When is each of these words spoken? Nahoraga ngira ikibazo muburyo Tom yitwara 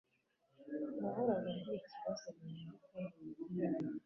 Nahoraga 0.99 1.49
ngira 1.55 1.73
ikibazo 1.81 2.25
muburyo 2.37 2.75
Tom 2.87 3.05
yitwara 3.23 3.79